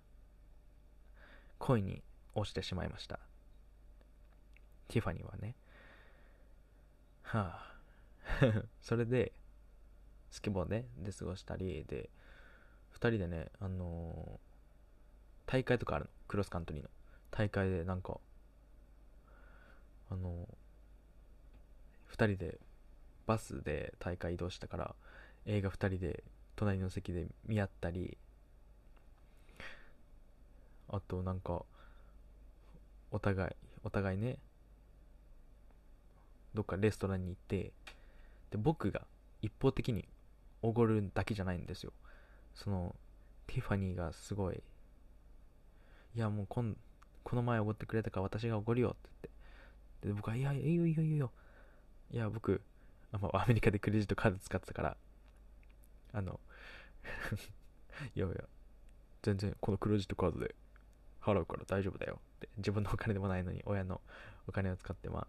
[1.60, 3.20] 恋に落ちてしまいました。
[4.88, 5.56] ティファニーはね。
[7.24, 9.34] はあ、 それで、
[10.30, 12.10] スケボーで、で過ごしたり、で、
[12.92, 16.12] 二人でね、あのー、大会とかあるの。
[16.28, 16.90] クロスカントリーの。
[17.32, 18.20] 大会でなんか、
[20.10, 20.56] あのー、
[22.06, 22.60] 二人で
[23.26, 24.96] バスで大会移動したから、
[25.46, 26.24] 映画二人で
[26.56, 28.18] 隣の席で見合ったり、
[30.88, 31.66] あとなんか、
[33.12, 33.52] お互い、
[33.84, 34.38] お互いね、
[36.56, 37.72] どっかレストランに行って、
[38.52, 39.02] で、僕が
[39.42, 40.08] 一方的に
[40.62, 41.94] おごるだけじゃないんですよ。
[42.56, 42.96] その、
[43.48, 44.64] ティファニーがすごい、
[46.16, 46.78] いやもうこん、
[47.24, 50.08] この前おごってくれたから私がおごるよって言って。
[50.08, 51.32] で、僕は、いや、いいよいいよいいよ。
[52.12, 52.62] いや、僕、
[53.12, 54.98] あまあ、アメリカでクレジットカード使ってたから、
[56.14, 56.40] あの
[58.16, 58.36] いやいや、
[59.22, 60.56] 全然このクレジットカードで
[61.22, 62.50] 払うから大丈夫だよって。
[62.58, 64.02] 自分のお金でもないのに親の
[64.48, 65.28] お金を使って、まあ、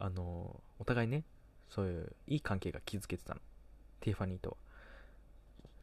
[0.00, 1.24] あの、お互いね、
[1.68, 3.40] そういういい関係が築けてたの。
[4.00, 4.56] ティファニーとは。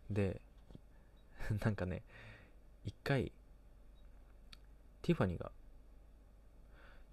[0.09, 0.41] で、
[1.63, 2.01] なんかね、
[2.85, 3.31] 一回、
[5.01, 5.51] ティファニーが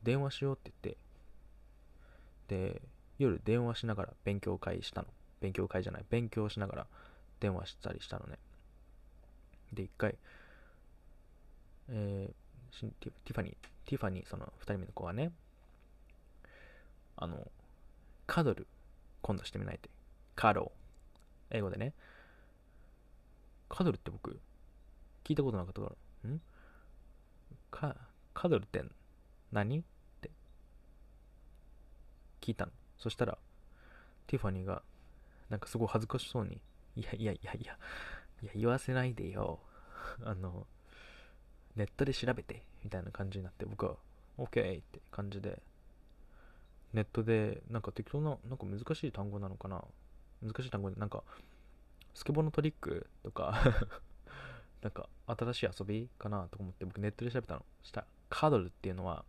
[0.02, 2.82] 電話しようって言って、で、
[3.18, 5.08] 夜電話しながら勉強会したの。
[5.40, 6.86] 勉強会じゃない、勉強しながら
[7.40, 8.38] 電話したりしたのね。
[9.72, 10.16] で、一回、
[11.88, 15.32] えー、ティファニー、ティファニー、その二人目の子はね、
[17.16, 17.50] あの、
[18.26, 18.66] cuddle、
[19.20, 19.90] 今度してみないっ
[20.34, 20.52] て。
[20.52, 20.72] Cuddle
[21.50, 21.92] 英語でね。
[23.68, 24.40] Cuddle って僕、
[25.24, 25.92] 聞いたことなかったか
[26.24, 26.40] ら、ん？
[27.70, 27.96] か、
[28.34, 28.82] cuddle って
[29.50, 29.80] 何？
[29.80, 29.82] っ
[30.20, 30.30] て
[32.40, 32.72] 聞いたの。
[32.98, 33.38] そしたら、
[34.26, 34.82] ティファニーが、
[35.50, 36.60] なんかすごい恥ずかしそうに、
[36.96, 37.78] いやいやいやいや、
[38.42, 39.60] いや、言わせないでよ。
[40.24, 40.66] あの、
[41.76, 43.96] ネットで調べて、みたいな感じになって、僕は、
[44.38, 45.62] OK って感じで、
[46.92, 49.84] ネットで、なんか適当な、なんか難しい単語なのかな？
[50.42, 51.22] 難しい単語で、なんか、
[52.14, 53.54] スケボーのトリックとか
[54.82, 57.64] なんか、新しい遊びかなと思って、僕ネットで調べたの。
[57.82, 58.06] した。
[58.28, 59.24] カードルっていうのは、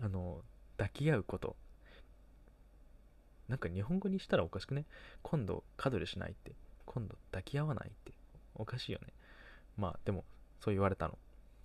[0.00, 0.42] あの、
[0.76, 1.56] 抱き合うこと。
[3.48, 4.86] なんか日本語にしたらおかしくね？
[5.22, 6.52] 今度カドルしないって。
[6.86, 8.12] 今度抱き合わないって。
[8.54, 9.12] おかしいよね。
[9.76, 10.24] まあ、でも、
[10.60, 11.18] そう言われたの。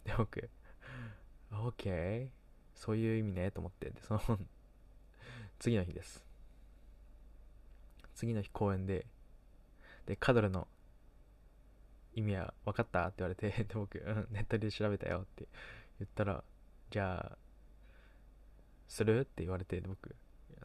[0.05, 0.49] で、僕、
[1.51, 2.29] OK？
[2.75, 3.89] そういう意味ね、と思って。
[3.89, 4.21] で、その、
[5.59, 6.23] 次の日です。
[8.15, 9.05] 次の日公演で、
[10.05, 10.67] で、カドルの
[12.13, 15.47] 意味は分かったって言われて、 で、僕、うん、ネットで調べたよって
[15.99, 16.43] 言ったら、
[16.89, 17.37] じゃあ、
[18.87, 20.15] するって言われて、僕、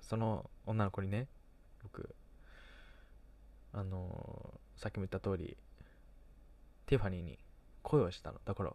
[0.00, 1.28] その女の子にね、
[1.82, 2.14] 僕、
[3.72, 5.56] あのーさっきも言った通り、
[6.86, 7.38] ティファニーに
[7.84, 8.40] 恋をしたの。
[8.44, 8.74] だから、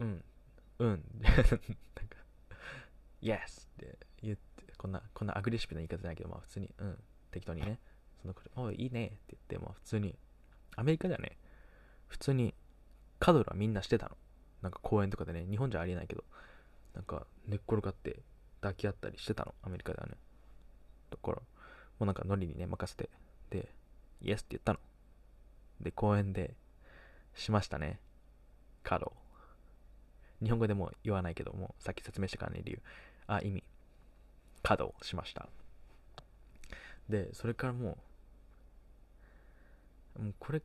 [0.00, 0.24] うん、
[0.80, 1.42] うん、なんか、
[3.22, 3.62] Yes!
[3.62, 6.98] って言って、こんな、こんなアグレッシブな言い方じゃないけど、まあ普通に、うん、
[7.30, 7.78] 適当にね、
[8.20, 10.16] その、おい、いいねって言って、まあ普通に、
[10.76, 11.38] アメリカではね、
[12.08, 12.54] 普通に、
[13.20, 14.16] カドルはみんなしてたの。
[14.62, 16.24] なんか公園とかでね、日本じゃありえないけど、
[16.94, 18.22] なんか寝っ転がって
[18.60, 20.14] 抱き合ったりしてたの、アメリカではね。
[21.10, 21.42] だから、も
[22.00, 23.10] うなんかノリにね、任せて、
[23.50, 23.68] で、
[24.20, 24.78] イエスって言ったの。
[25.80, 26.54] で、公園で、
[27.34, 27.98] しましたね。
[28.82, 29.12] カドル
[30.44, 32.82] 日本語でも言わないけども、さっき説明したからね、理由。
[33.36, 33.64] あ、意味。
[34.62, 35.48] カドしました。
[37.08, 37.98] で、それからも
[40.16, 40.62] う、もうこれ、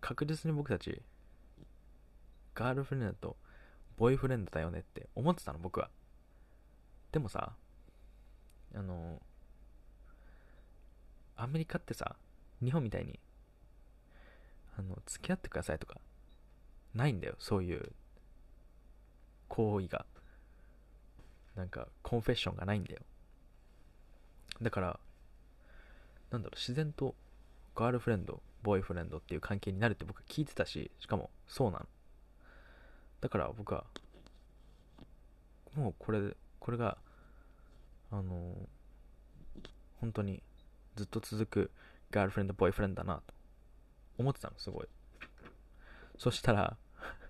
[0.00, 1.02] 確実に僕たち、
[2.54, 3.36] ガールフレンドと
[3.96, 5.90] ボーイフレンドだよねって思ってたの、僕は。
[7.12, 7.54] でもさ、
[8.74, 9.20] あの、
[11.36, 12.16] アメリカってさ、
[12.62, 13.18] 日本みたいに、
[14.78, 16.00] あの、付き合ってくださいとか、
[16.94, 17.92] ないんだよ、そういう
[19.48, 20.06] 行為が。
[21.54, 23.00] なんか、コンフェッションがないんだよ。
[24.60, 25.00] だから、
[26.30, 27.14] なんだろう、自然と
[27.74, 31.86] ガールフレンド、ボーイフレンドっていう関係になるって僕は聞いてたし、しかもそうなの。
[33.20, 33.84] だから僕は、
[35.74, 36.98] もうこれ、これが、
[38.10, 38.54] あの
[40.00, 40.40] 本当に
[40.94, 41.70] ずっと続く
[42.10, 43.34] ガールフレンド、ボーイフレンドだなと
[44.18, 44.86] 思ってたの、すごい。
[46.18, 46.76] そしたら、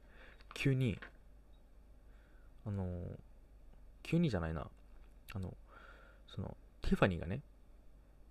[0.55, 0.99] 急に、
[2.67, 3.03] あの
[4.05, 4.69] 急にじゃないな、
[5.35, 5.53] あの、
[6.29, 7.40] その、ティファニーがね、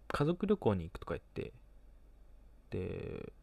[0.08, 1.52] 家族旅行に行くとか言って、
[2.70, 3.34] で、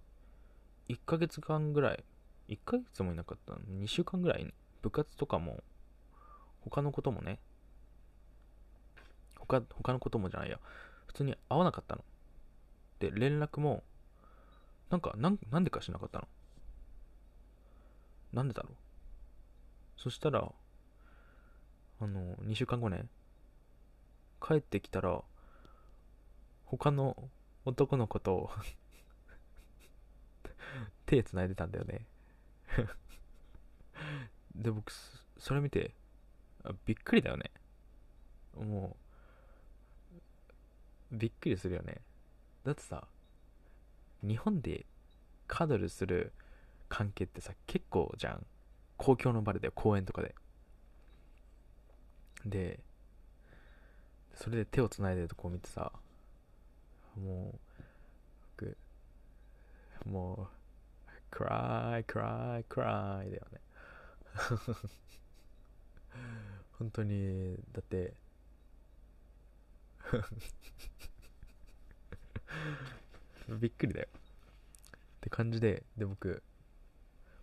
[0.89, 2.05] 1ヶ月間ぐらい、
[2.49, 5.63] 1ヶ月もいなかったの、2週間ぐらい、部活とかも、
[6.63, 7.41] 他のこともね、
[9.39, 10.59] 他、他のこともじゃないや、
[11.07, 12.05] 普通に会わなかったの。
[13.01, 13.83] で、連絡も、
[14.89, 16.29] なんか、なんなんでかしなかったの。
[18.33, 18.75] なんでだろう。
[19.97, 20.53] そしたら、
[22.01, 23.07] あの、2週間後ね、
[24.41, 25.23] 帰ってきたら、
[26.65, 27.17] 他の
[27.65, 28.51] 男の子と
[31.07, 32.07] 手繋いでたんだよね
[34.55, 34.93] で、僕、
[35.39, 35.95] それ見て
[36.65, 37.51] あ、びっくりだよね。
[38.57, 38.97] も
[41.13, 42.01] う、びっくりするよね。
[42.65, 43.07] だってさ、
[44.23, 44.85] 日本で
[45.47, 46.33] カドルする
[46.89, 48.47] 関係ってさ、結構じゃん。
[48.97, 50.35] 公共の場でだよ、公園とかで。
[52.45, 52.81] で、
[54.35, 55.93] それで手を繋いでるとこを見てさ、
[57.17, 57.59] もう、
[58.57, 58.77] 僕、
[60.07, 60.55] もう、
[61.31, 63.61] クライ、クライ、クライだよね。
[66.79, 68.15] 本当に、だって、
[73.61, 74.09] びっくりだよ。
[74.13, 74.17] っ
[75.21, 76.43] て感じで、で、僕、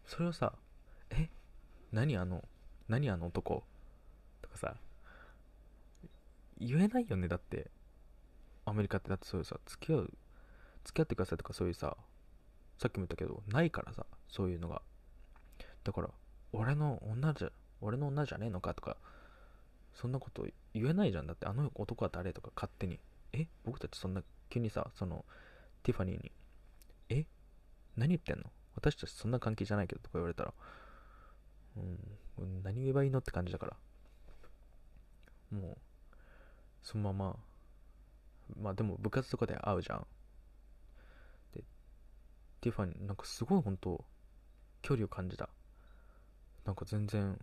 [0.05, 0.53] それをさ、
[1.11, 1.29] え
[1.91, 2.43] 何あの、
[2.87, 3.63] 何あの男？
[4.41, 4.75] とかさ、
[6.59, 7.71] 言えないよね、だって。
[8.65, 10.13] アメリカってだってそういうさ、付き合う、
[10.83, 11.95] 付き合ってくださいとかそういうさ、
[12.77, 14.81] さっきも言ったけど、ないからさ、そういうのが。
[15.83, 16.09] だから、
[16.51, 17.49] 俺の女じゃ、
[17.81, 18.97] 俺の女じゃねえのかとか、
[19.93, 21.27] そんなこと言えないじゃん。
[21.27, 22.99] だって、あの男は誰とか勝手に。
[23.33, 25.25] え僕たちそんな、急にさ、その、
[25.83, 26.31] ティファニーに、
[27.09, 27.25] え
[27.95, 28.51] 何言ってんの？
[28.75, 30.53] 私たちそんな関係じゃないけどとか言われたら、
[31.77, 31.79] う
[32.43, 33.77] ん、何言えばいいのって感じだから。
[35.57, 35.77] もう、
[36.81, 37.35] そのまま、
[38.61, 40.07] まあでも部活とかで会うじゃん。
[41.53, 41.63] で。
[42.61, 44.03] ティファニーなんかすごい本当
[44.81, 45.49] 距離を感じた。
[46.65, 47.39] なんか全然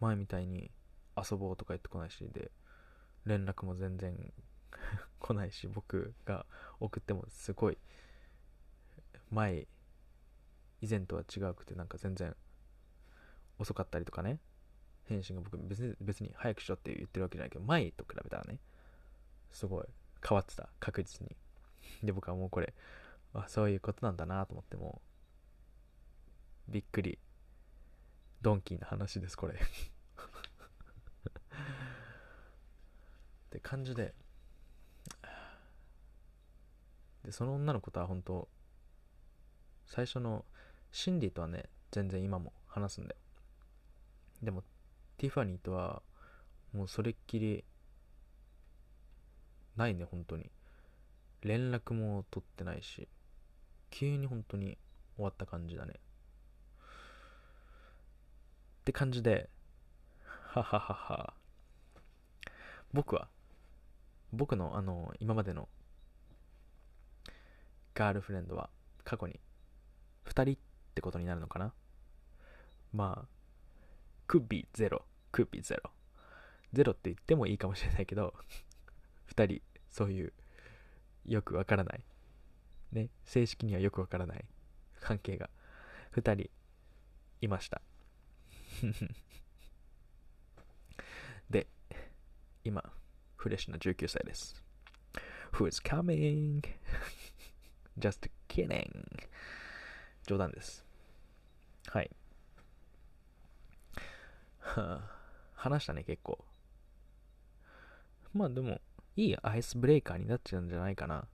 [0.00, 0.70] 前みたいに
[1.16, 2.50] 遊ぼうとか言ってこないしで
[3.26, 4.32] 連絡も全然
[5.20, 6.46] 来ないし僕が
[6.80, 7.78] 送ってもすごい
[9.30, 9.66] 前
[10.80, 12.34] 以前とは違うくてなんか全然
[13.58, 14.40] 遅かったりとかね。
[15.04, 18.58] 返信が僕別に別に早くしろって言ってるわけじゃないけど前と比べたらね。
[19.52, 19.84] すごい
[20.26, 21.36] 変わってた確実に。
[22.02, 22.74] で僕はもうこれ
[23.34, 25.00] あそういうことなんだなと思っても
[26.68, 27.18] びっくり
[28.40, 29.54] ドンキーな話ですこれ。
[29.54, 29.58] っ
[33.50, 34.14] て感じで。
[37.24, 38.48] でその女の子とは本当
[39.86, 40.44] 最初の
[40.90, 43.16] シンディとはね全然今も話すんだよ。
[44.42, 44.64] でも
[45.18, 46.02] ティファニーとは
[46.72, 47.64] もうそれっきり
[49.76, 50.50] ないね本当に。
[51.42, 53.08] 連絡も取ってないし
[53.90, 54.78] 急に本当に
[55.16, 55.94] 終わった感じだね。
[58.82, 59.48] って感じで
[60.24, 61.34] はははは
[62.92, 63.28] 僕は
[64.32, 65.68] 僕のあの今までの
[67.94, 68.70] ガールフレンドは
[69.04, 69.40] 過去に
[70.26, 70.56] 2人っ
[70.94, 71.72] てことになるのかな？
[72.92, 73.28] まあ
[74.28, 75.80] could be zero could be 0
[76.72, 78.34] ゼロって言ってもいいかもしれないけど
[79.30, 80.32] 2人そういう
[81.26, 82.04] よくわからない。
[82.92, 84.44] ね正式にはよくわからない。
[85.00, 85.50] 関係が。
[86.14, 86.50] 2人
[87.40, 87.80] いました。
[91.50, 91.66] で
[92.64, 92.82] 今
[93.36, 94.62] フレッシュな19歳です。
[95.52, 96.62] Who's coming?
[97.98, 99.28] Just kidding.
[100.26, 100.84] 冗談です。
[101.88, 102.10] はい。
[104.60, 105.18] はあ
[105.54, 106.44] 話したね結構。
[108.32, 108.80] まあでも
[109.16, 111.26] いいアイスブレーカーになっちゃうんじゃないかな。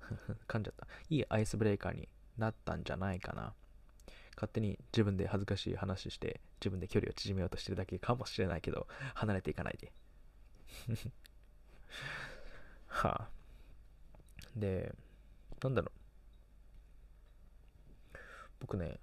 [0.48, 0.86] 噛んじゃった。
[1.10, 3.54] いいアイスブレーカーになったんじゃないかな。
[4.36, 9.92] 勝手に自分で恥ずかしい話して自分で距離を縮めようとしてるだけかもしれないけど離れていかないで。
[12.88, 13.30] はあ。
[14.56, 14.94] で
[15.62, 16.02] なんだろう。
[18.60, 18.98] 僕ね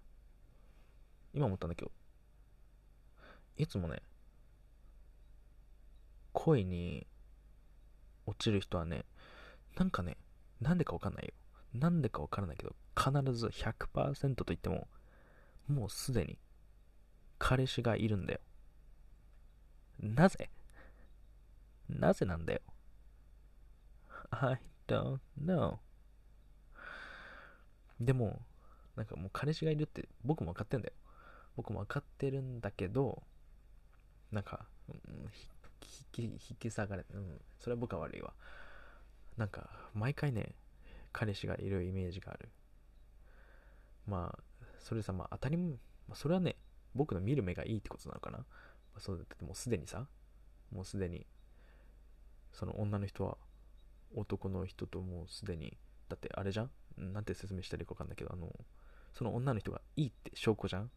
[1.34, 1.92] 今思ったんだけど
[3.58, 4.02] いつもね
[6.34, 7.06] 恋に
[8.30, 9.06] 落ちる人はね
[9.78, 10.18] なんかね
[10.62, 11.34] なんでかわかんないよ。
[11.74, 14.88] なんでかわからないけど必ず100%と言っても
[15.68, 16.38] もうすでに
[17.38, 18.40] 彼氏がいるんだよ。
[20.00, 20.50] なぜ？
[21.88, 22.62] なぜなんだよ。
[24.32, 25.78] I don't know
[28.00, 28.42] でも
[28.96, 30.94] なんかもう彼氏がいるって僕も分かってんだよ。
[31.56, 33.24] 僕も分かってるんだけど
[34.32, 35.30] なんか、うん、引
[36.12, 38.34] き引き下がれうんそれは僕は悪いわ。
[39.38, 40.56] なんか毎回ね
[41.12, 42.50] 彼氏がいるイメージがある。
[44.08, 45.76] まあそれさまあ当たりま
[46.12, 46.56] あ、それはね
[46.96, 48.46] 僕の見る目がいいってことなのかな、ま
[48.98, 50.08] あ、そうだってもうすでにさ
[50.72, 51.28] もうすでに
[52.52, 53.38] その女の人は
[54.16, 57.14] 男の人ともうすでにだってあれじゃん？
[57.14, 58.52] なんて説明したらいいか分かんないけどあの
[59.14, 60.90] その女の人がいいって証拠じゃん？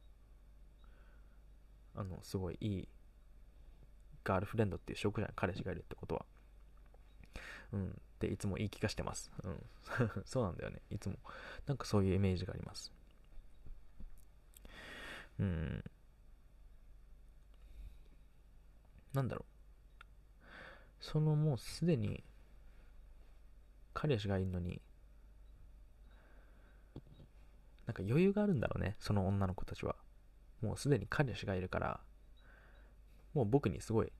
[1.94, 2.88] あのすごいいい
[4.24, 6.24] ガールフレンドっていう証拠じゃん彼氏がいるってことは。
[7.72, 7.88] うん。
[7.88, 9.30] っていつも言い聞かしてます。
[9.42, 9.66] うん。
[10.24, 10.80] そうなんだよね。
[10.90, 11.18] いつも。
[11.66, 12.92] なんかそういうイメージがあります。
[15.38, 15.84] うん。
[19.12, 20.04] なんだろう。
[21.00, 22.22] そのもうすでに
[23.92, 24.80] 彼氏がいるのに
[27.86, 28.96] なんか余裕があるんだろうね。
[29.00, 29.96] その女の子たちは。
[30.60, 32.00] もうすでに彼氏がいるから
[33.34, 34.12] もう僕にすごい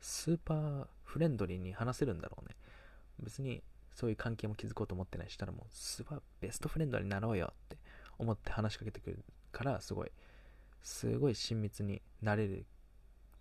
[0.00, 2.56] スーパーフレンドリーに話せるんだろうね。
[3.20, 3.62] 別に
[3.94, 7.76] そういう関係も築こうと思ってないしたらもうスーパーベストフレンドになろうよって
[8.18, 10.10] 思って話しかけてくるからすごい
[10.82, 12.66] すごい親密になれる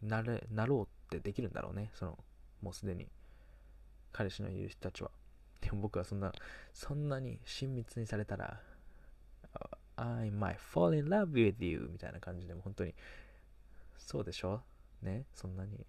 [0.01, 1.89] なれなろうってできるんだろうね。
[1.93, 2.17] その
[2.61, 3.07] もうすでに
[4.11, 5.11] 彼氏のいる人たちは。
[5.61, 6.31] でも僕はそんな
[6.73, 8.59] そんなに親密にされたら
[9.95, 12.93] I might fall in love with you みたいな感じでも本当に
[13.97, 14.61] そうでしょ？
[15.01, 15.85] ねそんなに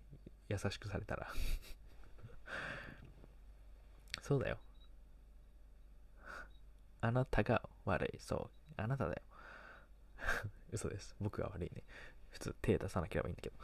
[0.49, 1.33] 優しくされたら。
[4.23, 4.59] そうだよ。
[7.01, 8.19] あなたが悪い。
[8.21, 8.51] そう。
[8.77, 9.23] あなただよ。
[10.71, 11.17] 嘘です。
[11.21, 11.83] 僕が悪いね。
[12.31, 13.57] 普通手出さなければいいんだけど。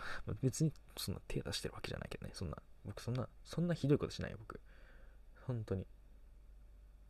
[0.43, 2.33] 別にそんな手出してるわけじゃないけどね。
[2.35, 4.61] そんな僕そんなそんなひどいことしないよ僕。
[5.47, 5.87] 本当に。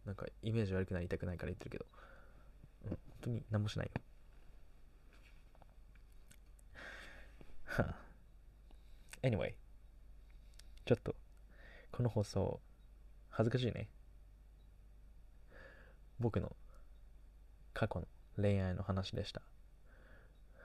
[0.05, 1.87] なんかイメージ悪くなりたくないから言ってるけど、
[2.85, 4.03] うん、本当に何もしないよ。
[7.65, 8.08] はあ。
[9.23, 9.55] Anyway
[10.85, 11.15] ちょっと
[11.93, 12.61] この放送
[13.31, 13.89] 恥ずかしいね
[16.21, 16.57] 僕の
[17.75, 19.41] 過去の恋愛の話でした。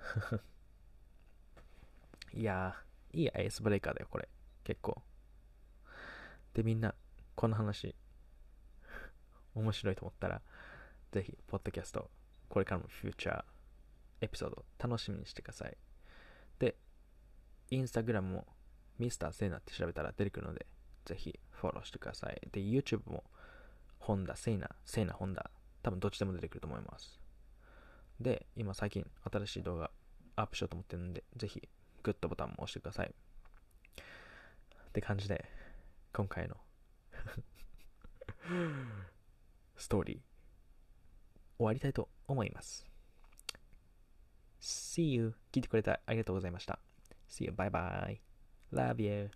[2.34, 4.28] いやー、いいアイスブレイカーだよ、これ。
[4.64, 5.04] 結構。
[6.56, 6.96] で、みんな、
[7.36, 7.96] この話、
[9.54, 10.42] 面白いと思ったら、
[11.12, 12.10] ぜひ、ポッドキャスト、
[12.50, 13.46] これからもフューチャー
[14.22, 15.78] エピソード楽しみにしてください。
[17.70, 18.48] インスタグラムも、
[19.00, 20.66] ミスターセイナって調べたら出てくるので、
[21.06, 22.42] ぜひフォローしてください。
[22.52, 23.24] で、YouTube も、
[24.00, 25.50] ホンダ、セイナ、セイナ、ホンダ、
[25.82, 27.20] 多分どっちでも出てくると思います。
[28.20, 29.92] で、今最近新しい動画
[30.36, 31.68] アップしようと思ってるんで、ぜひ
[32.04, 33.08] グッドボタンも押してください。
[33.08, 35.46] って感じで、
[36.14, 36.58] 今回の
[39.76, 40.20] ストーリー、
[41.58, 42.86] 終わりたいと思います。
[44.62, 45.36] See you!
[45.52, 46.80] 聞いてくれてありがとうございました。
[47.34, 47.52] See you!
[47.52, 48.20] Bye bye!
[48.72, 49.30] Love you!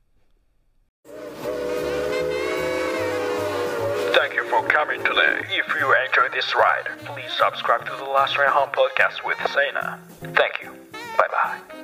[4.14, 5.42] Thank you for coming today.
[5.50, 10.00] If you enjoyed this ride, please subscribe to the Last Ride Home podcast with Sena.
[10.36, 10.76] Thank you.
[11.18, 11.77] Bye bye.